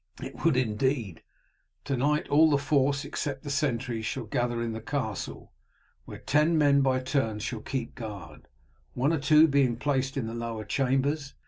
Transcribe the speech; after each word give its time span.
"It 0.19 0.43
would 0.43 0.57
indeed. 0.57 1.21
To 1.85 1.95
night 1.95 2.27
all 2.27 2.49
the 2.49 2.57
force 2.57 3.05
except 3.05 3.43
the 3.43 3.51
sentries 3.51 4.03
shall 4.03 4.23
gather 4.23 4.59
in 4.59 4.73
the 4.73 4.81
castle, 4.81 5.53
where 6.05 6.17
ten 6.17 6.57
men 6.57 6.81
by 6.81 7.01
turns 7.01 7.43
shall 7.43 7.61
keep 7.61 7.93
guard, 7.93 8.47
one 8.95 9.13
or 9.13 9.19
two 9.19 9.47
being 9.47 9.75
placed 9.75 10.17
in 10.17 10.25
the 10.25 10.33
lower 10.33 10.65
chambers. 10.65 11.35